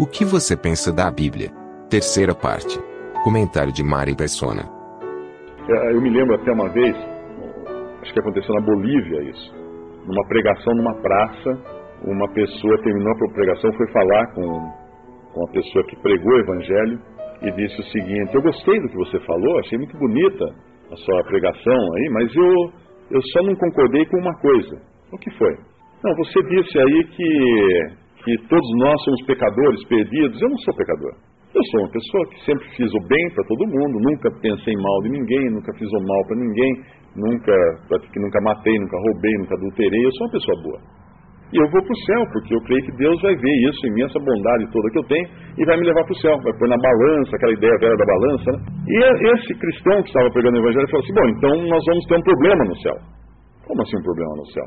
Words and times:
O 0.00 0.06
que 0.06 0.24
você 0.24 0.56
pensa 0.56 0.88
da 0.90 1.12
Bíblia? 1.12 1.52
Terceira 1.90 2.32
parte. 2.32 2.72
Comentário 3.22 3.70
de 3.70 3.84
Mari 3.84 4.16
Persona. 4.16 4.64
É, 5.68 5.92
eu 5.92 6.00
me 6.00 6.08
lembro 6.08 6.36
até 6.36 6.50
uma 6.52 6.72
vez, 6.72 6.96
acho 8.00 8.10
que 8.10 8.20
aconteceu 8.20 8.54
na 8.54 8.62
Bolívia 8.64 9.28
isso, 9.28 9.52
numa 10.08 10.26
pregação 10.26 10.72
numa 10.72 10.94
praça, 11.02 11.50
uma 12.02 12.26
pessoa 12.32 12.82
terminou 12.82 13.12
a 13.12 13.32
pregação, 13.34 13.70
foi 13.74 13.92
falar 13.92 14.26
com, 14.32 14.48
com 15.34 15.44
a 15.44 15.52
pessoa 15.52 15.84
que 15.84 15.96
pregou 16.00 16.32
o 16.32 16.40
evangelho 16.40 16.98
e 17.42 17.52
disse 17.52 17.78
o 17.78 17.84
seguinte: 17.92 18.34
Eu 18.34 18.40
gostei 18.40 18.80
do 18.80 18.88
que 18.88 18.96
você 18.96 19.20
falou, 19.26 19.58
achei 19.58 19.76
muito 19.76 19.98
bonita 19.98 20.46
a 20.92 20.96
sua 20.96 21.24
pregação 21.24 21.76
aí, 21.76 22.08
mas 22.10 22.34
eu, 22.34 22.72
eu 23.10 23.22
só 23.34 23.42
não 23.42 23.54
concordei 23.54 24.06
com 24.06 24.16
uma 24.16 24.34
coisa. 24.40 24.80
O 25.12 25.18
que 25.18 25.30
foi? 25.36 25.58
Não, 26.02 26.16
você 26.16 26.42
disse 26.48 26.78
aí 26.78 27.04
que 27.04 28.00
que 28.24 28.36
todos 28.48 28.70
nós 28.78 28.96
somos 29.04 29.26
pecadores, 29.26 29.84
perdidos. 29.88 30.40
Eu 30.40 30.48
não 30.48 30.58
sou 30.58 30.74
pecador. 30.76 31.14
Eu 31.50 31.62
sou 31.64 31.80
uma 31.80 31.90
pessoa 31.90 32.24
que 32.30 32.38
sempre 32.46 32.64
fiz 32.76 32.86
o 32.86 33.08
bem 33.08 33.24
para 33.34 33.42
todo 33.42 33.66
mundo, 33.66 33.98
nunca 34.06 34.30
pensei 34.40 34.74
mal 34.76 35.02
de 35.02 35.08
ninguém, 35.10 35.50
nunca 35.50 35.72
fiz 35.74 35.88
o 35.90 36.00
mal 36.06 36.22
para 36.28 36.36
ninguém, 36.38 36.72
nunca, 37.16 37.54
nunca 37.90 38.38
matei, 38.42 38.78
nunca 38.78 38.96
roubei, 38.96 39.34
nunca 39.38 39.54
adulterei. 39.56 40.06
Eu 40.06 40.12
sou 40.12 40.26
uma 40.26 40.32
pessoa 40.32 40.62
boa. 40.62 40.80
E 41.50 41.56
eu 41.58 41.66
vou 41.66 41.82
para 41.82 41.90
o 41.90 42.02
céu, 42.06 42.22
porque 42.30 42.54
eu 42.54 42.62
creio 42.62 42.84
que 42.86 42.96
Deus 42.96 43.20
vai 43.22 43.34
ver 43.34 43.56
isso, 43.66 43.86
imensa 43.88 44.14
bondade 44.22 44.70
toda 44.70 44.90
que 44.90 44.98
eu 44.98 45.06
tenho, 45.10 45.26
e 45.58 45.66
vai 45.66 45.76
me 45.76 45.86
levar 45.86 46.04
para 46.04 46.14
o 46.14 46.20
céu, 46.22 46.38
vai 46.38 46.54
pôr 46.54 46.68
na 46.68 46.78
balança, 46.78 47.34
aquela 47.34 47.52
ideia 47.52 47.74
velha 47.80 47.96
da 47.98 48.06
balança. 48.06 48.52
Né? 48.52 48.58
E 48.86 49.34
esse 49.34 49.54
cristão 49.58 50.02
que 50.02 50.08
estava 50.14 50.30
pregando 50.30 50.58
o 50.58 50.62
evangelho 50.62 50.86
falou 50.86 51.02
assim: 51.02 51.14
bom, 51.14 51.26
então 51.34 51.52
nós 51.66 51.82
vamos 51.82 52.04
ter 52.06 52.14
um 52.14 52.22
problema 52.22 52.64
no 52.64 52.76
céu. 52.78 52.96
Como 53.66 53.82
assim 53.82 53.98
um 53.98 54.02
problema 54.06 54.36
no 54.36 54.46
céu? 54.46 54.66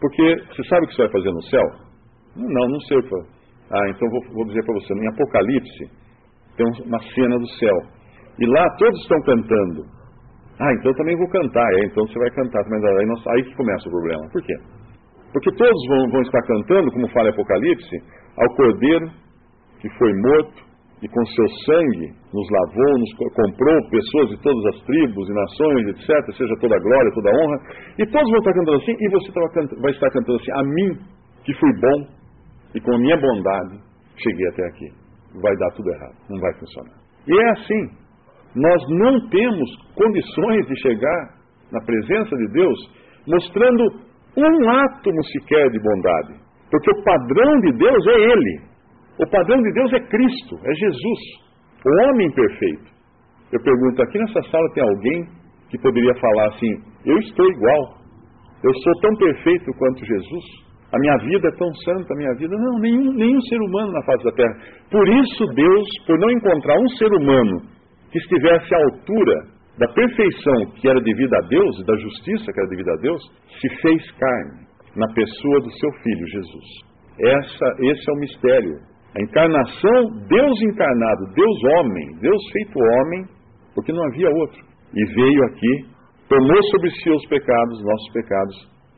Porque 0.00 0.26
você 0.50 0.62
sabe 0.66 0.82
o 0.84 0.88
que 0.88 0.94
você 0.96 1.02
vai 1.02 1.12
fazer 1.12 1.30
no 1.30 1.42
céu? 1.42 1.89
Não, 2.36 2.68
não 2.68 2.80
sei 2.80 2.98
o 2.98 3.02
que. 3.02 3.14
Ah, 3.72 3.88
então 3.88 4.08
vou, 4.10 4.20
vou 4.34 4.46
dizer 4.46 4.64
para 4.64 4.74
você. 4.74 4.94
Em 4.94 5.08
Apocalipse 5.08 5.84
tem 6.56 6.66
uma 6.86 7.00
cena 7.14 7.38
do 7.38 7.48
céu. 7.58 7.76
E 8.38 8.46
lá 8.46 8.64
todos 8.78 9.00
estão 9.00 9.20
cantando. 9.22 9.84
Ah, 10.58 10.72
então 10.74 10.92
também 10.94 11.16
vou 11.16 11.28
cantar. 11.28 11.74
É, 11.74 11.86
então 11.86 12.06
você 12.06 12.18
vai 12.18 12.30
cantar 12.30 12.62
também. 12.64 12.98
Aí, 12.98 13.06
nós, 13.06 13.26
aí 13.26 13.42
que 13.44 13.56
começa 13.56 13.88
o 13.88 13.92
problema. 13.92 14.28
Por 14.32 14.42
quê? 14.42 14.54
Porque 15.32 15.50
todos 15.56 15.88
vão, 15.88 16.10
vão 16.10 16.22
estar 16.22 16.42
cantando, 16.42 16.90
como 16.90 17.08
fala 17.08 17.30
Apocalipse, 17.30 17.96
ao 18.36 18.56
Cordeiro 18.56 19.10
que 19.80 19.88
foi 19.96 20.12
morto 20.12 20.70
e 21.02 21.08
com 21.08 21.24
seu 21.24 21.48
sangue 21.64 22.12
nos 22.32 22.46
lavou, 22.50 22.98
nos 22.98 23.12
comprou 23.34 23.88
pessoas 23.88 24.28
de 24.28 24.42
todas 24.42 24.64
as 24.74 24.84
tribos 24.84 25.28
e 25.28 25.32
nações, 25.32 25.88
etc. 25.88 26.36
Seja 26.36 26.54
toda 26.60 26.78
glória, 26.78 27.10
toda 27.14 27.30
honra. 27.30 27.56
E 27.98 28.06
todos 28.06 28.28
vão 28.28 28.38
estar 28.38 28.52
cantando 28.52 28.76
assim, 28.76 28.92
e 28.92 29.08
você 29.08 29.32
vai 29.80 29.92
estar 29.92 30.10
cantando 30.10 30.36
assim, 30.36 30.52
a 30.52 30.62
mim 30.62 30.98
que 31.44 31.54
fui 31.54 31.72
bom 31.80 32.19
e 32.74 32.80
com 32.80 32.94
a 32.94 32.98
minha 32.98 33.16
bondade 33.16 33.78
cheguei 34.16 34.48
até 34.48 34.66
aqui. 34.68 34.88
Vai 35.40 35.56
dar 35.56 35.70
tudo 35.76 35.90
errado, 35.90 36.16
não 36.28 36.40
vai 36.40 36.52
funcionar. 36.58 36.96
E 37.26 37.38
é 37.38 37.50
assim. 37.50 38.00
Nós 38.56 38.82
não 38.88 39.28
temos 39.28 39.70
condições 39.94 40.66
de 40.66 40.80
chegar 40.82 41.38
na 41.70 41.80
presença 41.84 42.36
de 42.36 42.52
Deus 42.52 42.78
mostrando 43.26 43.84
um 44.36 44.70
átomo 44.70 45.24
sequer 45.32 45.70
de 45.70 45.78
bondade. 45.78 46.34
Porque 46.70 46.90
o 46.90 47.04
padrão 47.04 47.60
de 47.60 47.72
Deus 47.78 48.06
é 48.06 48.20
Ele. 48.20 48.60
O 49.18 49.30
padrão 49.30 49.60
de 49.60 49.72
Deus 49.72 49.92
é 49.92 50.00
Cristo, 50.00 50.56
é 50.64 50.74
Jesus, 50.74 51.20
o 51.84 52.08
homem 52.08 52.30
perfeito. 52.32 52.90
Eu 53.52 53.60
pergunto, 53.62 54.02
aqui 54.02 54.18
nessa 54.18 54.42
sala 54.50 54.72
tem 54.72 54.82
alguém 54.82 55.28
que 55.68 55.78
poderia 55.78 56.14
falar 56.14 56.46
assim: 56.46 56.72
Eu 57.04 57.18
estou 57.18 57.46
igual, 57.50 57.98
eu 58.64 58.74
sou 58.82 58.92
tão 59.02 59.16
perfeito 59.16 59.72
quanto 59.78 60.06
Jesus? 60.06 60.69
A 60.92 60.98
minha 60.98 61.16
vida 61.18 61.48
é 61.48 61.56
tão 61.56 61.72
santa, 61.84 62.12
a 62.12 62.16
minha 62.16 62.34
vida. 62.34 62.56
Não, 62.56 62.78
nenhum, 62.80 63.12
nenhum 63.14 63.40
ser 63.42 63.60
humano 63.60 63.92
na 63.92 64.02
face 64.02 64.24
da 64.24 64.32
terra. 64.32 64.54
Por 64.90 65.08
isso, 65.08 65.46
Deus, 65.54 65.86
por 66.04 66.18
não 66.18 66.30
encontrar 66.30 66.76
um 66.78 66.88
ser 66.98 67.12
humano 67.12 67.62
que 68.10 68.18
estivesse 68.18 68.74
à 68.74 68.78
altura 68.78 69.34
da 69.78 69.86
perfeição 69.94 70.72
que 70.74 70.88
era 70.88 71.00
devida 71.00 71.36
a 71.38 71.46
Deus 71.46 71.78
e 71.78 71.86
da 71.86 71.96
justiça 71.96 72.52
que 72.52 72.60
era 72.60 72.68
devida 72.68 72.92
a 72.92 72.96
Deus, 72.96 73.22
se 73.60 73.68
fez 73.82 74.10
carne 74.18 74.66
na 74.96 75.06
pessoa 75.14 75.60
do 75.60 75.70
seu 75.70 75.92
filho 76.02 76.26
Jesus. 76.26 76.66
Essa, 77.20 77.66
esse 77.82 78.10
é 78.10 78.12
o 78.12 78.20
mistério. 78.20 78.74
A 79.16 79.22
encarnação, 79.22 80.26
Deus 80.28 80.62
encarnado, 80.62 81.32
Deus 81.34 81.64
homem, 81.76 82.18
Deus 82.20 82.42
feito 82.52 82.78
homem, 82.78 83.24
porque 83.76 83.92
não 83.92 84.04
havia 84.08 84.28
outro. 84.28 84.60
E 84.92 85.04
veio 85.14 85.44
aqui, 85.44 85.86
tomou 86.28 86.62
sobre 86.72 86.90
si 86.90 87.10
os 87.10 87.26
pecados, 87.28 87.84
nossos 87.84 88.12
pecados, 88.12 88.56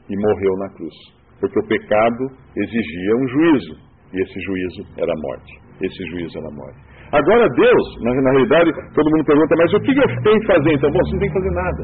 e 0.08 0.16
morreu 0.16 0.56
na 0.58 0.68
cruz 0.74 1.21
porque 1.42 1.58
o 1.58 1.66
pecado 1.66 2.22
exigia 2.54 3.16
um 3.18 3.26
juízo, 3.26 3.74
e 4.14 4.22
esse 4.22 4.40
juízo 4.46 4.82
era 4.96 5.10
a 5.10 5.20
morte. 5.20 5.52
Esse 5.82 6.06
juízo 6.14 6.38
era 6.38 6.46
a 6.46 6.54
morte. 6.54 6.78
Agora, 7.10 7.48
Deus, 7.50 7.86
na, 8.02 8.14
na 8.14 8.30
realidade, 8.30 8.70
todo 8.94 9.10
mundo 9.10 9.26
pergunta, 9.26 9.54
mas 9.58 9.74
o 9.74 9.80
que 9.80 9.90
eu 9.90 10.22
tenho 10.22 10.40
que 10.40 10.46
fazer? 10.46 10.72
Então, 10.72 10.90
bom, 10.90 11.00
você 11.02 11.12
não 11.12 11.18
tem 11.18 11.28
que 11.28 11.34
fazer 11.34 11.50
nada. 11.50 11.82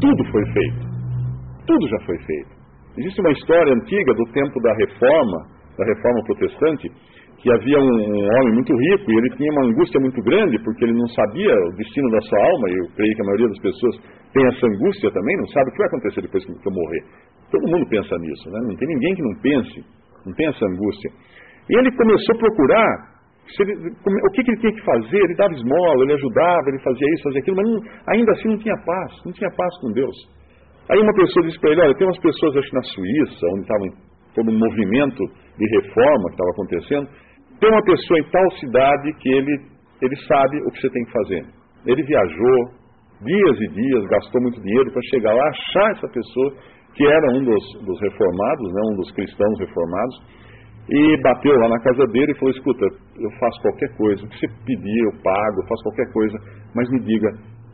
Tudo 0.00 0.24
foi 0.30 0.44
feito. 0.52 0.82
Tudo 1.66 1.88
já 1.88 1.98
foi 2.06 2.18
feito. 2.18 2.50
Existe 2.96 3.20
uma 3.20 3.32
história 3.32 3.74
antiga 3.74 4.14
do 4.14 4.24
tempo 4.32 4.60
da 4.62 4.72
reforma, 4.74 5.38
da 5.76 5.84
reforma 5.84 6.22
protestante, 6.24 6.92
que 7.42 7.52
havia 7.52 7.78
um, 7.78 7.90
um, 7.90 8.28
homem 8.38 8.54
muito 8.54 8.72
rico 8.72 9.10
e 9.10 9.18
ele 9.18 9.30
tinha 9.36 9.52
uma 9.52 9.66
angústia 9.66 10.00
muito 10.00 10.22
grande 10.22 10.58
porque 10.62 10.84
ele 10.84 10.94
não 10.94 11.08
sabia 11.08 11.52
o 11.52 11.76
destino 11.76 12.08
da 12.10 12.20
sua 12.20 12.38
alma, 12.38 12.70
e 12.70 12.72
eu 12.78 12.86
creio 12.94 13.14
que 13.14 13.22
a 13.22 13.24
maioria 13.26 13.48
das 13.48 13.60
pessoas 13.60 13.96
tem 14.32 14.46
essa 14.46 14.66
angústia 14.66 15.10
também, 15.10 15.36
não 15.36 15.48
sabe 15.48 15.68
o 15.68 15.72
que 15.72 15.78
vai 15.78 15.86
acontecer 15.88 16.22
depois 16.22 16.44
que 16.46 16.52
eu 16.52 16.72
morrer. 16.72 17.02
Todo 17.54 17.70
mundo 17.70 17.86
pensa 17.88 18.18
nisso, 18.18 18.50
né? 18.50 18.58
não 18.66 18.74
tem 18.74 18.88
ninguém 18.88 19.14
que 19.14 19.22
não 19.22 19.34
pense, 19.40 19.84
não 20.26 20.34
tem 20.34 20.48
essa 20.48 20.66
angústia. 20.66 21.10
E 21.70 21.78
ele 21.78 21.90
começou 21.94 22.34
a 22.34 22.38
procurar 22.38 23.14
ele, 23.60 23.72
o 23.94 24.30
que, 24.32 24.42
que, 24.42 24.50
ele 24.50 24.60
tinha 24.60 24.72
que 24.72 24.84
fazer. 24.84 25.22
Ele 25.22 25.36
dava 25.36 25.54
esmola, 25.54 26.02
ele 26.02 26.14
ajudava, 26.14 26.64
ele 26.66 26.82
fazia 26.82 27.06
isso, 27.14 27.22
fazia 27.22 27.40
aquilo, 27.40 27.56
mas 27.56 27.70
não, 27.70 27.78
ainda 28.08 28.32
assim 28.32 28.48
não 28.48 28.58
tinha 28.58 28.74
paz, 28.84 29.12
não 29.24 29.32
tinha 29.32 29.50
paz 29.54 29.70
com 29.80 29.92
Deus. 29.92 30.16
Aí 30.90 30.98
uma 30.98 31.14
pessoa 31.14 31.46
disse 31.46 31.60
para 31.60 31.70
ele: 31.70 31.80
Olha, 31.82 31.94
tem 31.94 32.06
umas 32.08 32.18
pessoas, 32.18 32.56
acho 32.56 32.74
na 32.74 32.82
Suíça, 32.82 33.46
onde 33.52 33.62
estava 33.62 33.84
todo 34.34 34.50
um 34.50 34.58
movimento 34.58 35.22
de 35.56 35.66
reforma 35.78 36.24
que 36.26 36.34
estava 36.34 36.50
acontecendo, 36.50 37.06
tem 37.60 37.70
uma 37.70 37.84
pessoa 37.84 38.18
em 38.18 38.30
tal 38.30 38.50
cidade 38.58 39.12
que 39.20 39.28
ele, 39.30 39.54
ele 40.02 40.16
sabe 40.26 40.58
o 40.66 40.70
que 40.72 40.80
você 40.80 40.90
tem 40.90 41.04
que 41.04 41.12
fazer. 41.12 41.46
Ele 41.86 42.02
viajou 42.02 42.58
dias 43.22 43.60
e 43.60 43.68
dias, 43.68 44.04
gastou 44.10 44.42
muito 44.42 44.60
dinheiro 44.60 44.90
para 44.90 45.02
chegar 45.10 45.32
lá, 45.32 45.48
achar 45.48 45.90
essa 45.92 46.08
pessoa 46.08 46.54
que 46.94 47.04
era 47.04 47.26
um 47.36 47.44
dos, 47.44 47.64
dos 47.84 48.00
reformados, 48.00 48.72
né, 48.72 48.80
um 48.92 48.96
dos 48.96 49.10
cristãos 49.12 49.58
reformados, 49.58 50.16
e 50.88 51.22
bateu 51.22 51.54
lá 51.56 51.68
na 51.68 51.80
casa 51.80 52.06
dele 52.12 52.32
e 52.32 52.38
falou: 52.38 52.50
Escuta, 52.50 52.84
eu 53.18 53.30
faço 53.40 53.62
qualquer 53.62 53.96
coisa, 53.96 54.24
o 54.24 54.28
que 54.28 54.38
você 54.38 54.48
pedir 54.66 55.04
eu 55.04 55.22
pago, 55.22 55.60
eu 55.60 55.66
faço 55.68 55.82
qualquer 55.84 56.12
coisa, 56.12 56.38
mas 56.74 56.90
me 56.90 57.00
diga, 57.00 57.28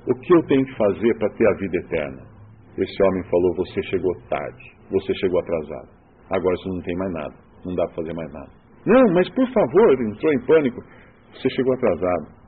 o 0.06 0.14
que 0.14 0.34
eu 0.34 0.42
tenho 0.47 0.64
que 0.64 0.76
fazer 0.76 1.19
para 1.19 1.28
ter 1.30 1.47
a 1.47 1.54
vida 1.54 1.76
eterna? 1.76 2.22
Esse 2.78 3.03
homem 3.03 3.22
falou: 3.25 3.54
Você 3.56 3.82
chegou 3.82 4.12
tarde, 4.28 4.64
você 4.91 5.12
chegou 5.14 5.41
atrasado, 5.41 5.88
agora 6.30 6.56
você 6.56 6.69
não 6.69 6.82
tem 6.82 6.97
mais 6.97 7.12
nada, 7.12 7.34
não 7.66 7.74
dá 7.74 7.84
para 7.86 7.97
fazer 7.97 8.15
mais 8.15 8.33
nada. 8.33 8.50
Não, 8.86 9.12
mas 9.12 9.28
por 9.30 9.47
favor, 9.53 9.92
ele 9.92 10.10
entrou 10.10 10.33
em 10.33 10.47
pânico, 10.47 10.80
você 11.34 11.50
chegou 11.50 11.74
atrasado. 11.74 12.41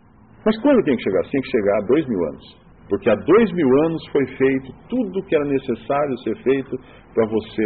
Mas 0.46 0.60
quando 0.62 0.82
tem 0.84 0.96
que 0.96 1.02
chegar? 1.02 1.22
Tem 1.30 1.40
que 1.40 1.50
chegar 1.50 1.76
há 1.76 1.86
dois 1.86 2.08
mil 2.08 2.24
anos. 2.24 2.62
Porque 2.88 3.08
há 3.08 3.14
dois 3.14 3.52
mil 3.52 3.68
anos 3.86 4.02
foi 4.12 4.26
feito 4.36 4.72
tudo 4.88 5.18
o 5.18 5.24
que 5.24 5.34
era 5.34 5.44
necessário 5.44 6.18
ser 6.18 6.36
feito 6.42 6.76
para 7.14 7.26
você 7.26 7.62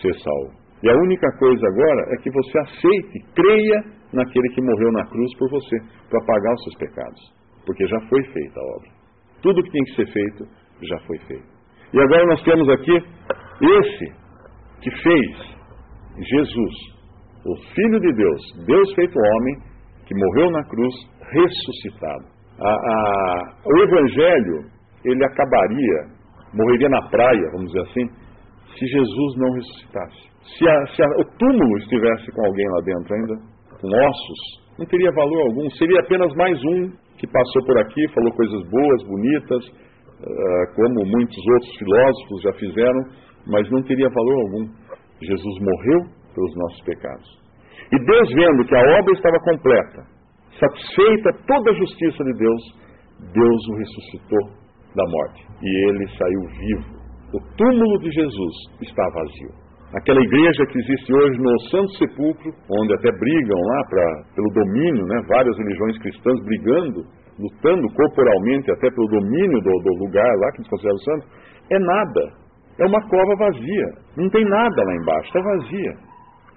ser 0.00 0.14
salvo. 0.14 0.62
E 0.82 0.90
a 0.90 0.94
única 0.94 1.30
coisa 1.38 1.66
agora 1.66 2.02
é 2.14 2.22
que 2.22 2.30
você 2.30 2.58
aceite, 2.58 3.24
creia 3.34 3.84
naquele 4.12 4.48
que 4.48 4.60
morreu 4.60 4.92
na 4.92 5.06
cruz 5.06 5.38
por 5.38 5.50
você, 5.50 5.76
para 6.10 6.24
pagar 6.26 6.54
os 6.54 6.64
seus 6.64 6.76
pecados. 6.76 7.20
Porque 7.64 7.86
já 7.86 8.00
foi 8.08 8.22
feita 8.24 8.60
a 8.60 8.76
obra. 8.76 8.90
Tudo 9.42 9.60
o 9.60 9.62
que 9.62 9.70
tem 9.70 9.84
que 9.84 9.94
ser 9.94 10.12
feito 10.12 10.44
já 10.82 10.98
foi 11.06 11.18
feito. 11.18 11.46
E 11.92 12.00
agora 12.00 12.26
nós 12.26 12.42
temos 12.42 12.68
aqui 12.70 12.96
esse 12.96 14.12
que 14.80 14.90
fez 14.90 15.52
Jesus, 16.18 16.74
o 17.46 17.56
Filho 17.74 18.00
de 18.00 18.12
Deus, 18.14 18.66
Deus 18.66 18.94
feito 18.94 19.16
homem, 19.16 19.54
que 20.06 20.14
morreu 20.14 20.50
na 20.50 20.64
cruz, 20.64 20.94
ressuscitado 21.30 22.41
a, 22.60 22.68
a, 22.68 23.42
o 23.64 23.82
Evangelho 23.82 24.70
ele 25.04 25.24
acabaria, 25.24 25.98
morreria 26.54 26.88
na 26.88 27.02
praia, 27.08 27.50
vamos 27.52 27.72
dizer 27.72 27.82
assim, 27.88 28.06
se 28.78 28.86
Jesus 28.86 29.36
não 29.36 29.52
ressuscitasse. 29.52 30.32
Se, 30.58 30.68
a, 30.68 30.86
se 30.86 31.02
o 31.02 31.24
túmulo 31.38 31.78
estivesse 31.78 32.30
com 32.32 32.44
alguém 32.44 32.68
lá 32.68 32.80
dentro 32.84 33.14
ainda, 33.14 33.34
com 33.80 33.88
ossos, 33.88 34.62
não 34.78 34.86
teria 34.86 35.10
valor 35.12 35.42
algum. 35.48 35.70
Seria 35.70 36.00
apenas 36.00 36.34
mais 36.34 36.58
um 36.64 36.90
que 37.18 37.26
passou 37.26 37.64
por 37.66 37.78
aqui, 37.78 38.08
falou 38.14 38.32
coisas 38.32 38.62
boas, 38.68 39.02
bonitas, 39.04 39.64
uh, 39.68 40.74
como 40.74 41.06
muitos 41.06 41.38
outros 41.54 41.76
filósofos 41.76 42.42
já 42.42 42.52
fizeram, 42.54 43.00
mas 43.46 43.70
não 43.70 43.82
teria 43.82 44.08
valor 44.08 44.40
algum. 44.40 44.68
Jesus 45.20 45.58
morreu 45.60 46.00
pelos 46.34 46.56
nossos 46.56 46.82
pecados. 46.84 47.42
E 47.92 47.98
Deus, 48.04 48.28
vendo 48.32 48.64
que 48.64 48.74
a 48.74 48.98
obra 48.98 49.12
estava 49.12 49.38
completa, 49.40 50.11
satisfeita 50.58 51.30
toda 51.46 51.70
a 51.70 51.74
justiça 51.74 52.24
de 52.24 52.32
Deus, 52.38 52.62
Deus 53.32 53.68
o 53.68 53.76
ressuscitou 53.76 54.62
da 54.94 55.04
morte. 55.08 55.46
E 55.62 55.88
ele 55.88 56.08
saiu 56.18 56.40
vivo. 56.58 57.02
O 57.34 57.56
túmulo 57.56 57.98
de 58.00 58.10
Jesus 58.10 58.54
está 58.82 59.02
vazio. 59.14 59.62
Aquela 59.94 60.20
igreja 60.22 60.66
que 60.66 60.78
existe 60.78 61.12
hoje 61.12 61.38
no 61.38 61.60
Santo 61.70 61.92
Sepulcro, 61.98 62.50
onde 62.80 62.94
até 62.94 63.10
brigam 63.12 63.60
lá 63.60 63.84
pra, 63.88 64.04
pelo 64.34 64.48
domínio, 64.54 65.04
né, 65.06 65.20
várias 65.28 65.56
religiões 65.58 65.98
cristãs 65.98 66.44
brigando, 66.44 67.04
lutando 67.38 67.86
corporalmente 67.94 68.70
até 68.70 68.88
pelo 68.90 69.06
domínio 69.08 69.60
do, 69.60 69.70
do 69.70 70.04
lugar 70.04 70.32
lá 70.38 70.52
que 70.52 70.58
eles 70.58 70.70
consideram 70.70 70.98
santo, 70.98 71.26
é 71.70 71.78
nada. 71.78 72.42
É 72.78 72.86
uma 72.86 73.00
cova 73.08 73.36
vazia. 73.36 73.86
Não 74.16 74.28
tem 74.30 74.44
nada 74.44 74.82
lá 74.82 74.94
embaixo, 74.94 75.26
está 75.28 75.40
vazia. 75.40 75.92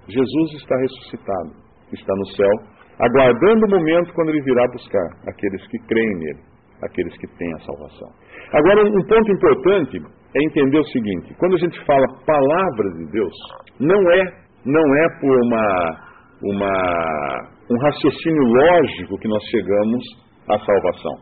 Jesus 0.08 0.52
está 0.54 0.76
ressuscitado, 0.78 1.50
está 1.92 2.14
no 2.14 2.26
céu, 2.36 2.52
aguardando 2.98 3.66
o 3.66 3.70
momento 3.70 4.12
quando 4.14 4.30
ele 4.30 4.42
virá 4.42 4.66
buscar 4.72 5.08
aqueles 5.28 5.66
que 5.68 5.78
creem 5.86 6.18
nele, 6.18 6.40
aqueles 6.82 7.16
que 7.18 7.26
têm 7.36 7.52
a 7.54 7.58
salvação. 7.60 8.08
Agora, 8.52 8.84
um 8.84 9.06
ponto 9.06 9.32
importante 9.32 9.98
é 10.34 10.44
entender 10.44 10.78
o 10.78 10.86
seguinte: 10.86 11.34
quando 11.38 11.54
a 11.54 11.58
gente 11.58 11.84
fala 11.84 12.06
palavra 12.26 12.90
de 12.96 13.10
Deus, 13.10 13.34
não 13.80 14.00
é, 14.10 14.22
não 14.64 14.96
é 14.96 15.20
por 15.20 15.36
uma, 15.44 16.06
uma, 16.42 17.48
um 17.70 17.78
raciocínio 17.82 18.42
lógico 18.42 19.18
que 19.18 19.28
nós 19.28 19.42
chegamos 19.50 20.04
à 20.48 20.58
salvação. 20.58 21.12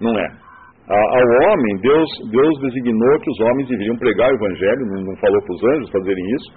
Não 0.00 0.18
é. 0.18 0.42
Ao 0.88 1.48
homem, 1.48 1.76
Deus, 1.80 2.10
Deus 2.30 2.60
designou 2.60 3.20
que 3.20 3.30
os 3.30 3.40
homens 3.40 3.68
deveriam 3.68 3.96
pregar 3.96 4.28
o 4.30 4.34
Evangelho, 4.34 4.86
não, 4.86 5.02
não 5.04 5.16
falou 5.16 5.40
para 5.40 5.54
os 5.54 5.64
anjos 5.64 5.90
fazerem 5.90 6.24
isso, 6.34 6.52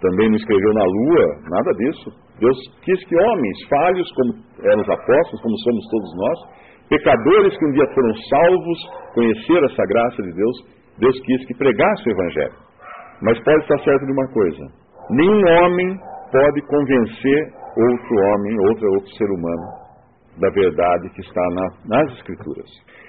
também 0.00 0.28
não 0.28 0.36
escreveu 0.36 0.72
na 0.74 0.84
lua, 0.84 1.24
nada 1.50 1.72
disso. 1.74 2.10
Deus 2.38 2.56
quis 2.82 3.04
que 3.04 3.16
homens 3.16 3.58
falhos, 3.68 4.10
como 4.12 4.32
eram 4.62 4.82
os 4.82 4.88
apóstolos, 4.88 5.42
como 5.42 5.58
somos 5.58 5.84
todos 5.90 6.10
nós, 6.16 6.38
pecadores 6.88 7.58
que 7.58 7.66
um 7.66 7.72
dia 7.72 7.86
foram 7.94 8.14
salvos, 8.30 8.78
conheceram 9.14 9.66
essa 9.66 9.84
graça 9.86 10.22
de 10.22 10.32
Deus, 10.32 10.56
Deus 10.98 11.20
quis 11.20 11.46
que 11.46 11.54
pregasse 11.54 12.08
o 12.08 12.12
Evangelho. 12.12 12.54
Mas 13.22 13.42
pode 13.42 13.62
estar 13.62 13.78
certo 13.80 14.06
de 14.06 14.12
uma 14.12 14.28
coisa: 14.32 14.66
nenhum 15.10 15.42
homem 15.58 15.98
pode 16.30 16.62
convencer 16.62 17.58
outro 17.76 18.14
homem, 18.16 18.68
outro, 18.68 18.88
outro 18.94 19.10
ser 19.16 19.26
humano, 19.26 19.87
da 20.40 20.50
verdade 20.50 21.08
que 21.10 21.20
está 21.20 21.42
na, 21.50 21.96
nas 21.96 22.12
Escrituras. 22.16 22.68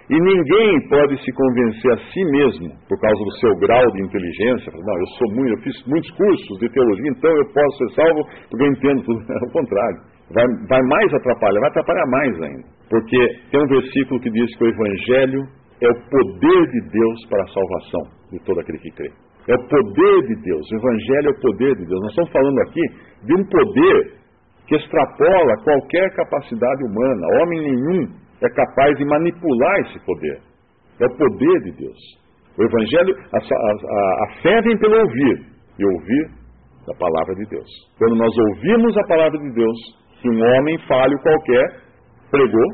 E 0.09 0.19
ninguém 0.19 0.89
pode 0.89 1.23
se 1.23 1.31
convencer 1.31 1.91
a 1.93 1.97
si 1.97 2.25
mesmo, 2.25 2.69
por 2.89 2.99
causa 2.99 3.23
do 3.23 3.31
seu 3.39 3.55
grau 3.57 3.85
de 3.91 4.01
inteligência, 4.01 4.73
não, 4.73 4.97
eu 4.97 5.05
sou 5.19 5.35
muito, 5.35 5.53
eu 5.53 5.61
fiz 5.61 5.85
muitos 5.85 6.09
cursos 6.11 6.59
de 6.59 6.69
teologia, 6.69 7.11
então 7.11 7.29
eu 7.29 7.45
posso 7.53 7.77
ser 7.77 8.01
salvo 8.01 8.23
porque 8.49 8.63
eu 8.63 8.71
entendo 8.71 9.03
tudo. 9.03 9.19
É 9.29 9.45
o 9.45 9.51
contrário. 9.51 9.99
Vai, 10.33 10.45
vai 10.67 10.81
mais 10.81 11.13
atrapalhar, 11.13 11.59
vai 11.59 11.69
atrapalhar 11.69 12.05
mais 12.07 12.41
ainda. 12.41 12.65
Porque 12.89 13.17
tem 13.51 13.61
um 13.61 13.67
versículo 13.67 14.19
que 14.19 14.31
diz 14.31 14.57
que 14.57 14.63
o 14.63 14.67
Evangelho 14.67 15.41
é 15.81 15.89
o 15.89 15.95
poder 16.09 16.67
de 16.71 16.89
Deus 16.89 17.25
para 17.29 17.43
a 17.43 17.47
salvação 17.47 18.01
de 18.31 18.39
todo 18.45 18.59
aquele 18.59 18.79
que 18.79 18.91
crê. 18.91 19.11
É 19.47 19.55
o 19.55 19.67
poder 19.67 20.27
de 20.27 20.35
Deus. 20.43 20.71
O 20.71 20.75
Evangelho 20.75 21.27
é 21.27 21.31
o 21.31 21.41
poder 21.41 21.75
de 21.75 21.85
Deus. 21.85 22.01
Nós 22.01 22.09
estamos 22.09 22.31
falando 22.31 22.59
aqui 22.61 22.81
de 23.25 23.33
um 23.33 23.45
poder 23.45 24.18
que 24.69 24.75
extrapola 24.75 25.63
qualquer 25.63 26.15
capacidade 26.15 26.83
humana. 26.85 27.41
Homem 27.41 27.59
nenhum 27.59 28.07
é 28.41 28.49
capaz 28.53 28.95
de 28.97 29.03
manipular 29.03 29.79
esse 29.79 29.99
poder. 30.05 30.39
É 31.01 31.05
o 31.05 31.17
poder 31.17 31.59
de 31.63 31.71
Deus. 31.71 31.97
O 32.55 32.63
Evangelho, 32.63 33.15
a, 33.33 33.37
a, 33.37 34.23
a 34.25 34.41
fé 34.43 34.61
vem 34.61 34.77
pelo 34.77 34.99
ouvir, 34.99 35.45
e 35.79 35.85
ouvir 35.85 36.29
a 36.87 36.97
palavra 36.99 37.33
de 37.35 37.45
Deus. 37.49 37.69
Quando 37.97 38.15
nós 38.15 38.31
ouvimos 38.37 38.95
a 38.97 39.07
palavra 39.07 39.39
de 39.39 39.53
Deus, 39.53 39.77
que 40.21 40.29
um 40.29 40.39
homem 40.39 40.77
falho 40.87 41.17
qualquer 41.23 41.65
pregou, 42.29 42.69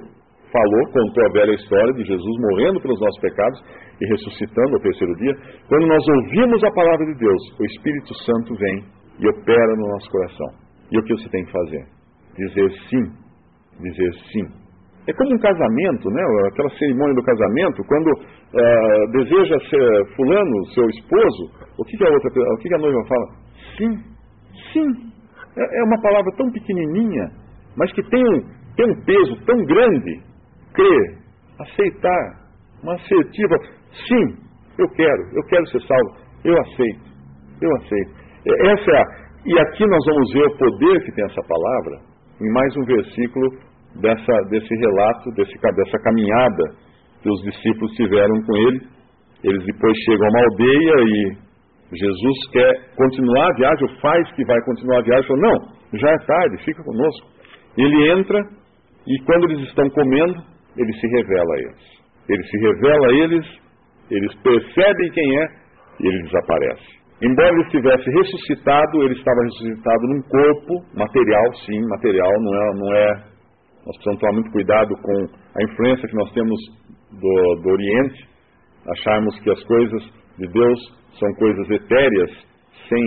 falou, 0.52 0.92
contou 0.92 1.26
a 1.26 1.32
velha 1.32 1.54
história 1.54 1.94
de 1.94 2.04
Jesus 2.04 2.36
morrendo 2.50 2.82
pelos 2.82 3.00
nossos 3.00 3.22
pecados 3.22 3.62
e 4.02 4.06
ressuscitando 4.08 4.76
ao 4.76 4.82
terceiro 4.82 5.16
dia. 5.16 5.34
Quando 5.70 5.88
nós 5.88 6.04
ouvimos 6.08 6.62
a 6.64 6.72
palavra 6.72 7.06
de 7.06 7.20
Deus, 7.20 7.60
o 7.60 7.66
Espírito 7.66 8.14
Santo 8.26 8.56
vem 8.56 8.84
e 9.20 9.30
opera 9.30 9.76
no 9.78 9.88
nosso 9.88 10.10
coração. 10.10 10.65
E 10.92 11.00
o 11.00 11.04
que 11.04 11.14
você 11.14 11.30
tem 11.30 11.46
que 11.46 11.52
fazer? 11.52 11.86
Dizer 12.38 12.72
sim. 12.90 13.12
Dizer 13.80 14.14
sim. 14.32 14.66
É 15.08 15.14
como 15.14 15.36
um 15.36 15.40
casamento, 15.40 16.10
né? 16.10 16.22
aquela 16.52 16.70
cerimônia 16.72 17.14
do 17.14 17.24
casamento, 17.24 17.84
quando 17.88 18.08
uh, 18.12 19.12
deseja 19.12 19.60
ser 19.70 20.16
fulano, 20.16 20.66
seu 20.74 20.90
esposo, 20.90 21.52
o 21.78 21.84
que, 21.86 21.96
que, 21.96 22.04
a 22.04 22.10
outra, 22.10 22.30
o 22.30 22.58
que, 22.58 22.70
que 22.70 22.76
a 22.76 22.80
noiva 22.80 23.00
fala? 23.08 23.28
Sim, 23.78 23.98
sim. 24.74 25.12
É, 25.58 25.80
é 25.80 25.84
uma 25.84 26.02
palavra 26.02 26.32
tão 26.36 26.52
pequenininha, 26.52 27.30
mas 27.78 27.92
que 27.94 28.02
tem 28.10 28.24
tem 28.76 28.92
um 28.92 29.06
peso 29.06 29.36
tão 29.46 29.58
grande. 29.66 30.22
Crer, 30.74 31.18
aceitar, 31.60 32.46
uma 32.84 32.96
assertiva. 32.96 33.56
Sim, 34.08 34.36
eu 34.78 34.90
quero, 34.90 35.22
eu 35.34 35.44
quero 35.48 35.66
ser 35.68 35.82
salvo, 35.82 36.18
eu 36.44 36.60
aceito, 36.60 37.02
eu 37.62 37.76
aceito. 37.78 38.26
Essa 38.46 38.92
é 38.92 38.98
a, 38.98 39.06
e 39.46 39.60
aqui 39.60 39.86
nós 39.86 40.04
vamos 40.06 40.34
ver 40.34 40.46
o 40.46 40.58
poder 40.58 41.06
que 41.06 41.12
tem 41.12 41.26
essa 41.26 41.42
palavra 41.48 42.02
em 42.42 42.52
mais 42.52 42.76
um 42.78 42.84
versículo 42.84 43.50
dessa, 44.02 44.34
desse 44.50 44.76
relato, 44.76 45.32
desse, 45.36 45.54
dessa 45.60 46.00
caminhada 46.04 46.64
que 47.22 47.30
os 47.30 47.42
discípulos 47.44 47.92
tiveram 47.94 48.42
com 48.46 48.58
ele. 48.58 48.82
Eles 49.44 49.64
depois 49.66 49.96
chegam 50.06 50.26
a 50.26 50.30
uma 50.30 50.44
aldeia 50.44 50.96
e 51.06 51.46
Jesus 51.94 52.48
quer 52.52 52.96
continuar 52.96 53.52
a 53.52 53.56
viagem, 53.56 53.88
ou 53.88 54.02
faz 54.02 54.32
que 54.32 54.44
vai 54.46 54.60
continuar 54.66 55.00
a 55.00 55.04
viagem, 55.04 55.28
fala, 55.28 55.40
não, 55.42 56.00
já 56.00 56.10
é 56.10 56.18
tarde, 56.26 56.66
fica 56.66 56.84
conosco. 56.84 57.28
Ele 57.78 58.12
entra 58.12 58.40
e 59.08 59.24
quando 59.26 59.52
eles 59.52 59.68
estão 59.68 59.88
comendo, 59.92 60.42
ele 60.76 60.94
se 60.94 61.08
revela 61.08 61.54
a 61.54 61.60
eles. 61.60 61.96
Ele 62.28 62.44
se 62.44 62.58
revela 62.58 63.08
a 63.08 63.14
eles, 63.14 63.46
eles 64.10 64.36
percebem 64.42 65.12
quem 65.12 65.38
é 65.40 65.48
e 66.02 66.08
ele 66.08 66.24
desaparece. 66.24 67.05
Embora 67.22 67.48
ele 67.48 67.62
estivesse 67.64 68.10
ressuscitado, 68.10 69.04
ele 69.04 69.14
estava 69.14 69.42
ressuscitado 69.44 70.08
num 70.08 70.22
corpo 70.24 70.98
material, 70.98 71.54
sim, 71.66 71.80
material, 71.88 72.32
não 72.42 72.56
é, 72.56 72.74
não 72.76 72.96
é. 72.96 73.08
Nós 73.86 73.96
precisamos 73.96 74.20
tomar 74.20 74.34
muito 74.34 74.52
cuidado 74.52 74.94
com 75.02 75.16
a 75.56 75.64
influência 75.64 76.10
que 76.10 76.16
nós 76.16 76.32
temos 76.34 76.60
do, 77.12 77.62
do 77.62 77.70
Oriente, 77.70 78.28
acharmos 78.92 79.40
que 79.40 79.50
as 79.50 79.64
coisas 79.64 80.04
de 80.38 80.48
Deus 80.48 80.80
são 81.18 81.34
coisas 81.36 81.70
etéreas, 81.70 82.32
sem, 82.90 83.04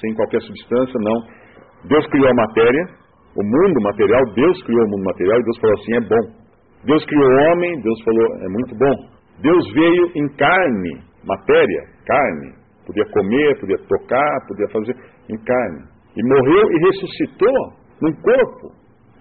sem 0.00 0.14
qualquer 0.14 0.40
substância, 0.40 0.98
não. 1.00 1.88
Deus 1.88 2.06
criou 2.06 2.30
a 2.30 2.34
matéria, 2.34 2.84
o 3.36 3.44
mundo 3.44 3.82
material, 3.82 4.22
Deus 4.34 4.62
criou 4.62 4.82
o 4.82 4.90
mundo 4.90 5.04
material 5.04 5.38
e 5.38 5.44
Deus 5.44 5.58
falou 5.58 5.74
assim: 5.74 5.94
é 5.94 6.00
bom. 6.00 6.46
Deus 6.84 7.04
criou 7.04 7.28
o 7.28 7.52
homem, 7.52 7.80
Deus 7.82 8.02
falou: 8.02 8.26
é 8.40 8.48
muito 8.48 8.74
bom. 8.78 9.16
Deus 9.42 9.72
veio 9.74 10.10
em 10.14 10.28
carne, 10.36 11.02
matéria, 11.26 11.82
carne, 12.06 12.65
Podia 12.86 13.04
comer, 13.10 13.60
podia 13.60 13.78
tocar, 13.88 14.46
podia 14.46 14.68
fazer 14.68 14.96
em 15.28 15.36
carne. 15.44 15.82
E 16.16 16.22
morreu 16.22 16.70
e 16.70 16.78
ressuscitou 16.86 17.72
num 18.00 18.12
corpo. 18.22 18.72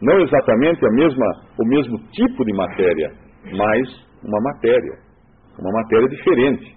Não 0.02 0.20
exatamente 0.22 0.86
a 0.86 0.92
mesma, 0.92 1.26
o 1.60 1.68
mesmo 1.68 1.98
tipo 2.12 2.46
de 2.46 2.54
matéria, 2.54 3.12
mas 3.58 3.90
uma 4.24 4.42
matéria. 4.42 4.94
Uma 5.60 5.72
matéria 5.72 6.08
diferente. 6.10 6.76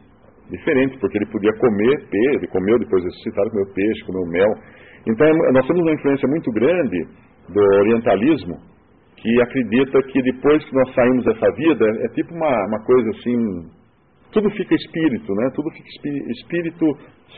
Diferente, 0.51 0.99
porque 0.99 1.19
ele 1.19 1.27
podia 1.27 1.53
comer 1.59 2.09
peixe, 2.09 2.37
ele 2.37 2.47
comeu, 2.49 2.79
depois 2.79 3.05
ressuscitado, 3.05 3.51
comeu 3.51 3.67
peixe, 3.75 4.05
comeu 4.07 4.25
mel. 4.31 4.55
Então, 5.07 5.29
nós 5.53 5.67
temos 5.67 5.83
uma 5.83 5.93
influência 5.93 6.29
muito 6.29 6.51
grande 6.53 6.99
do 7.49 7.61
orientalismo, 7.81 8.57
que 9.17 9.43
acredita 9.43 10.03
que 10.03 10.23
depois 10.23 10.65
que 10.65 10.75
nós 10.75 10.95
saímos 10.95 11.25
dessa 11.25 11.51
vida, 11.53 11.85
é 12.05 12.09
tipo 12.15 12.35
uma, 12.35 12.67
uma 12.69 12.85
coisa 12.85 13.11
assim, 13.11 13.37
tudo 14.33 14.51
fica 14.51 14.75
espírito, 14.75 15.35
né? 15.35 15.51
Tudo 15.55 15.71
fica 15.71 15.89
espírito 16.31 16.85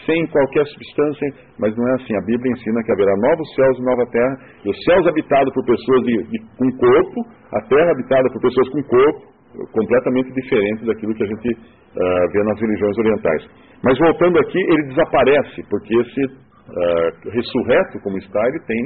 sem 0.07 0.27
qualquer 0.29 0.67
substância, 0.67 1.29
mas 1.59 1.77
não 1.77 1.89
é 1.89 1.95
assim. 1.95 2.17
A 2.17 2.27
Bíblia 2.27 2.53
ensina 2.53 2.83
que 2.83 2.93
haverá 2.93 3.13
novos 3.17 3.55
céus 3.55 3.79
e 3.79 3.83
nova 3.83 4.07
terra, 4.11 4.37
e 4.65 4.71
os 4.71 4.85
céus 4.85 5.07
habitados 5.07 5.53
por 5.55 5.65
pessoas 5.65 6.03
de, 6.05 6.23
de, 6.25 6.39
com 6.57 6.71
corpo, 6.79 7.21
a 7.53 7.61
terra 7.69 7.91
habitada 7.93 8.29
por 8.31 8.41
pessoas 8.41 8.69
com 8.71 8.83
corpo, 8.85 9.31
completamente 9.73 10.33
diferente 10.33 10.85
daquilo 10.85 11.15
que 11.15 11.25
a 11.25 11.27
gente 11.27 11.51
uh, 11.53 12.33
vê 12.33 12.43
nas 12.45 12.61
religiões 12.61 12.99
orientais. 12.99 13.47
Mas 13.83 13.99
voltando 13.99 14.39
aqui, 14.39 14.59
ele 14.59 14.89
desaparece, 14.89 15.63
porque 15.69 15.95
esse 15.97 16.25
uh, 16.25 17.31
ressurreto 17.31 18.01
como 18.03 18.19
está, 18.19 18.41
ele 18.49 18.61
tem, 18.67 18.83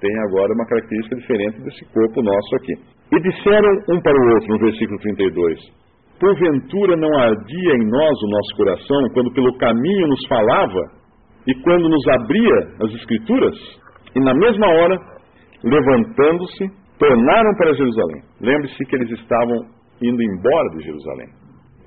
tem 0.00 0.18
agora 0.28 0.52
uma 0.54 0.66
característica 0.66 1.16
diferente 1.16 1.60
desse 1.62 1.84
corpo 1.92 2.22
nosso 2.22 2.56
aqui. 2.56 2.74
E 3.12 3.20
disseram 3.20 3.72
um 3.88 4.00
para 4.00 4.12
o 4.12 4.34
outro, 4.34 4.48
no 4.48 4.58
versículo 4.58 4.98
32, 5.00 5.87
Porventura 6.20 6.96
não 6.96 7.16
ardia 7.18 7.72
em 7.74 7.90
nós 7.90 8.22
o 8.22 8.30
nosso 8.30 8.56
coração 8.56 8.98
quando 9.14 9.32
pelo 9.32 9.56
caminho 9.56 10.08
nos 10.08 10.26
falava 10.28 10.80
e 11.46 11.54
quando 11.62 11.88
nos 11.88 12.08
abria 12.08 12.58
as 12.82 12.92
Escrituras, 12.94 13.54
e 14.14 14.20
na 14.20 14.34
mesma 14.34 14.66
hora, 14.66 14.96
levantando-se, 15.62 16.68
tornaram 16.98 17.54
para 17.56 17.72
Jerusalém. 17.72 18.22
Lembre-se 18.40 18.84
que 18.84 18.96
eles 18.96 19.10
estavam 19.12 19.56
indo 20.02 20.22
embora 20.22 20.68
de 20.76 20.84
Jerusalém. 20.84 21.28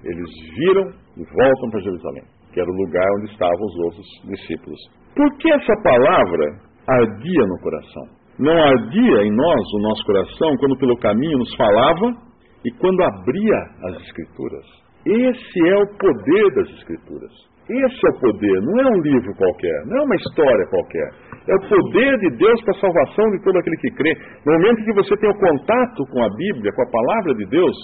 Eles 0.04 0.30
viram 0.58 0.84
e 1.18 1.24
voltam 1.24 1.70
para 1.70 1.82
Jerusalém, 1.82 2.24
que 2.54 2.60
era 2.60 2.70
o 2.70 2.76
lugar 2.86 3.08
onde 3.18 3.32
estavam 3.32 3.62
os 3.62 3.76
outros 3.86 4.08
discípulos. 4.30 4.80
Por 5.16 5.38
que 5.38 5.52
essa 5.52 5.74
palavra 5.84 6.46
ardia 6.88 7.46
no 7.48 7.60
coração? 7.62 8.04
Não 8.40 8.58
ardia 8.58 9.24
em 9.24 9.32
nós, 9.32 9.74
o 9.76 9.82
nosso 9.82 10.06
coração, 10.06 10.58
quando 10.58 10.78
pelo 10.78 10.98
caminho 10.98 11.38
nos 11.38 11.54
falava 11.56 12.31
e 12.66 12.72
quando 12.72 13.04
abria 13.04 13.58
as 13.84 14.02
Escrituras. 14.04 14.66
Esse 15.06 15.68
é 15.68 15.78
o 15.78 15.88
poder 15.98 16.56
das 16.56 16.70
Escrituras. 16.78 17.32
Esse 17.70 18.00
é 18.06 18.10
o 18.10 18.20
poder, 18.20 18.62
não 18.62 18.80
é 18.82 18.88
um 18.88 19.02
livro 19.02 19.34
qualquer, 19.38 19.86
não 19.86 19.98
é 19.98 20.02
uma 20.02 20.16
história 20.16 20.66
qualquer. 20.70 21.10
É 21.48 21.56
o 21.56 21.70
poder 21.70 22.18
de 22.20 22.38
Deus 22.38 22.62
para 22.64 22.76
a 22.76 22.80
salvação 22.80 23.32
de 23.32 23.44
todo 23.44 23.58
aquele 23.58 23.78
que 23.78 23.92
crê. 23.92 24.14
No 24.46 24.54
momento 24.54 24.84
que 24.84 24.94
você 24.94 25.16
tem 25.18 25.30
o 25.30 25.40
contato 25.40 26.06
com 26.12 26.24
a 26.24 26.30
Bíblia, 26.36 26.72
com 26.76 26.82
a 26.82 26.92
palavra 26.92 27.36
de 27.36 27.46
Deus, 27.46 27.76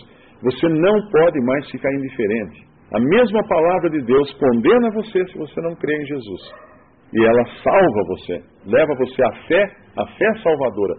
você 0.43 0.67
não 0.67 0.93
pode 1.10 1.39
mais 1.41 1.72
ficar 1.72 1.91
indiferente. 1.93 2.67
A 2.93 3.00
mesma 3.00 3.48
palavra 3.48 3.89
de 3.89 4.01
Deus 4.03 4.34
condena 4.34 4.91
você 4.93 5.25
se 5.25 5.38
você 5.38 5.62
não 5.62 5.75
crê 5.75 5.96
em 5.96 6.05
Jesus. 6.05 6.41
E 7.13 7.24
ela 7.24 7.46
salva 7.63 8.03
você, 8.07 8.41
leva 8.65 8.96
você 8.96 9.24
à 9.24 9.31
fé, 9.48 9.63
à 9.98 10.05
fé 10.05 10.34
salvadora. 10.43 10.96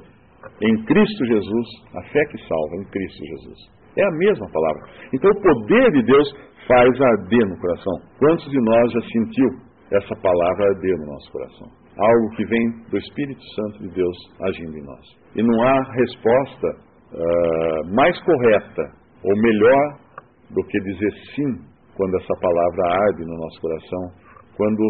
Em 0.63 0.85
Cristo 0.85 1.25
Jesus, 1.27 1.69
a 1.95 2.03
fé 2.03 2.25
que 2.27 2.39
salva, 2.47 2.77
em 2.77 2.85
Cristo 2.91 3.25
Jesus. 3.25 3.59
É 3.97 4.05
a 4.05 4.11
mesma 4.13 4.47
palavra. 4.51 4.83
Então 5.13 5.31
o 5.31 5.43
poder 5.43 5.91
de 5.93 6.03
Deus 6.03 6.29
faz 6.67 7.01
arder 7.01 7.47
no 7.49 7.59
coração. 7.59 7.95
Quantos 8.19 8.51
de 8.51 8.61
nós 8.61 8.93
já 8.93 9.01
sentiu 9.01 9.49
essa 9.91 10.15
palavra 10.21 10.69
arder 10.69 10.99
no 10.99 11.07
nosso 11.07 11.33
coração? 11.33 11.69
Algo 11.97 12.37
que 12.37 12.45
vem 12.45 12.71
do 12.91 12.99
Espírito 12.99 13.43
Santo 13.57 13.79
de 13.83 13.95
Deus 13.95 14.17
agindo 14.43 14.77
em 14.77 14.85
nós. 14.85 15.05
E 15.35 15.43
não 15.43 15.63
há 15.63 15.83
resposta 15.93 16.69
uh, 16.69 17.95
mais 17.95 18.21
correta 18.23 18.83
ou 19.25 19.37
melhor 19.37 19.99
do 20.51 20.63
que 20.65 20.79
dizer 20.81 21.13
sim 21.35 21.69
quando 21.97 22.15
essa 22.17 22.35
palavra 22.41 23.03
arde 23.03 23.25
no 23.25 23.37
nosso 23.37 23.61
coração, 23.61 24.29
quando 24.57 24.81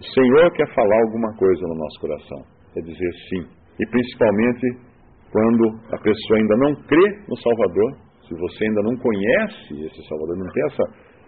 o 0.00 0.04
Senhor 0.14 0.50
quer 0.52 0.74
falar 0.74 1.00
alguma 1.02 1.36
coisa 1.36 1.62
no 1.68 1.74
nosso 1.74 2.00
coração, 2.00 2.38
é 2.76 2.80
dizer 2.80 3.12
sim. 3.28 3.46
E 3.78 3.86
principalmente 3.86 4.93
quando 5.34 5.66
a 5.90 5.98
pessoa 5.98 6.38
ainda 6.38 6.56
não 6.58 6.74
crê 6.86 7.06
no 7.26 7.36
Salvador, 7.42 7.98
se 8.22 8.34
você 8.38 8.66
ainda 8.66 8.82
não 8.82 8.96
conhece 8.96 9.82
esse 9.82 10.08
Salvador, 10.08 10.38
não 10.38 10.52
tem 10.52 10.64
essa, 10.66 10.84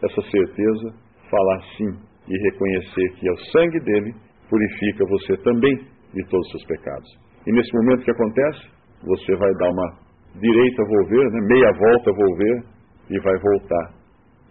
essa 0.06 0.22
certeza, 0.30 0.94
falar 1.28 1.60
sim 1.76 1.90
e 2.28 2.38
reconhecer 2.50 3.08
que 3.18 3.28
é 3.28 3.32
o 3.32 3.38
sangue 3.50 3.80
dele 3.80 4.14
purifica 4.48 5.04
você 5.08 5.36
também 5.42 5.74
de 6.14 6.22
todos 6.30 6.46
os 6.46 6.52
seus 6.52 6.64
pecados. 6.66 7.08
E 7.48 7.52
nesse 7.52 7.72
momento 7.78 8.04
que 8.04 8.12
acontece, 8.12 8.60
você 9.02 9.34
vai 9.34 9.52
dar 9.54 9.70
uma 9.70 9.98
direita 10.40 10.84
volver, 10.84 11.30
né, 11.32 11.40
meia 11.48 11.72
volta 11.72 12.12
volver 12.12 12.64
e 13.10 13.18
vai 13.18 13.34
voltar 13.40 13.94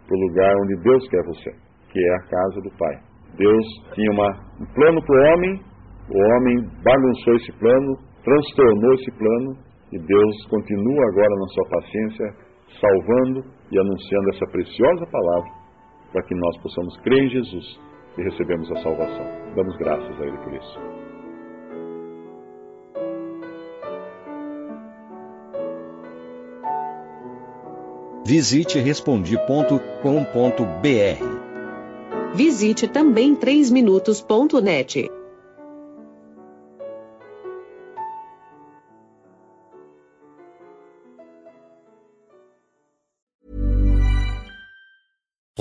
para 0.05 0.17
o 0.17 0.21
lugar 0.27 0.53
onde 0.63 0.83
Deus 0.83 1.07
quer 1.07 1.23
você, 1.23 1.51
que 1.93 1.99
é 1.99 2.13
a 2.13 2.27
casa 2.27 2.61
do 2.61 2.77
Pai. 2.77 2.95
Deus 3.37 3.65
tinha 3.93 4.11
uma, 4.11 4.29
um 4.59 4.65
plano 4.73 5.01
para 5.05 5.15
o 5.15 5.33
homem, 5.33 5.61
o 6.09 6.17
homem 6.17 6.69
bagunçou 6.83 7.35
esse 7.35 7.51
plano, 7.53 7.97
transtornou 8.25 8.93
esse 8.95 9.11
plano 9.11 9.57
e 9.93 9.99
Deus 9.99 10.45
continua 10.49 11.07
agora 11.07 11.35
na 11.35 11.47
sua 11.47 11.69
paciência, 11.69 12.35
salvando 12.81 13.45
e 13.71 13.79
anunciando 13.79 14.29
essa 14.33 14.45
preciosa 14.47 15.05
palavra 15.05 15.51
para 16.11 16.23
que 16.23 16.35
nós 16.35 16.57
possamos 16.61 16.97
crer 17.01 17.23
em 17.23 17.29
Jesus 17.29 17.79
e 18.17 18.23
recebemos 18.23 18.71
a 18.71 18.81
salvação. 18.81 19.25
Damos 19.55 19.77
graças 19.77 20.21
a 20.21 20.25
Ele 20.25 20.37
por 20.37 20.53
isso. 20.53 20.79
Visite 28.25 28.79
respondi.com.br. 28.79 29.95
Visite 32.33 32.87
também 32.87 33.35
3minutos.net. 33.35 35.14